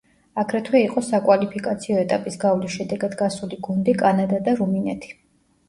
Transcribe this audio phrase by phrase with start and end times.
[0.43, 5.17] აგრეთვე ორი საკვალიფიკაციო ეტაპის გავლის შედეგად გასული გუნდი კანადა და რუმინეთი.